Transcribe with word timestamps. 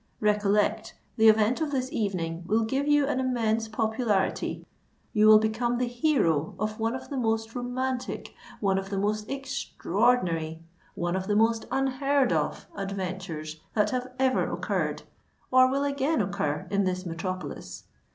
Recollect, 0.19 0.95
the 1.15 1.27
event 1.29 1.61
of 1.61 1.69
this 1.69 1.91
evening 1.93 2.43
will 2.47 2.63
give 2.63 2.87
you 2.87 3.05
an 3.05 3.19
immense 3.19 3.67
popularity: 3.67 4.65
you 5.13 5.27
will 5.27 5.37
become 5.37 5.77
the 5.77 5.85
hero 5.85 6.55
of 6.57 6.79
one 6.79 6.95
of 6.95 7.09
the 7.11 7.17
most 7.17 7.53
romantic—one 7.53 8.79
of 8.79 8.89
the 8.89 8.97
most 8.97 9.29
extraordinary—one 9.29 11.15
of 11.15 11.27
the 11.27 11.35
most 11.35 11.67
unheard 11.69 12.33
of 12.33 12.65
adventures 12.75 13.61
that 13.75 13.91
have 13.91 14.07
ever 14.17 14.51
occurred, 14.51 15.03
or 15.51 15.69
will 15.69 15.83
again 15.83 16.19
occur 16.19 16.65
in 16.71 16.83
this 16.83 17.05
metropolis. 17.05 17.83